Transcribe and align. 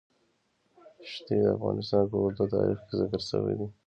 ښتې 1.11 1.35
د 1.43 1.45
افغانستان 1.55 2.03
په 2.09 2.15
اوږده 2.21 2.45
تاریخ 2.55 2.79
کې 2.87 2.93
ذکر 3.01 3.21
شوی 3.29 3.53
دی. 3.59 3.67